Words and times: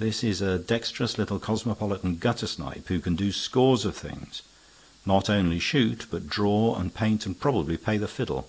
This 0.00 0.24
is 0.24 0.40
a 0.40 0.58
dexterous 0.58 1.16
little 1.16 1.38
cosmopolitan 1.38 2.16
guttersnipe 2.16 2.88
who 2.88 2.98
can 2.98 3.14
do 3.14 3.30
scores 3.30 3.84
of 3.84 3.96
things, 3.96 4.42
not 5.06 5.30
only 5.30 5.60
shoot, 5.60 6.06
but 6.10 6.28
draw 6.28 6.74
and 6.74 6.92
paint, 6.92 7.24
and 7.24 7.38
probably 7.38 7.76
play 7.76 7.96
the 7.96 8.08
fiddle. 8.08 8.48